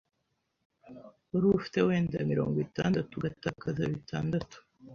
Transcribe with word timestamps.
wari 1.31 1.45
ufite 1.57 1.77
wenda 1.87 2.17
mirongo 2.31 2.55
itandatu 2.67 3.11
ugatakaza 3.15 3.81
bitandatu 3.93 4.57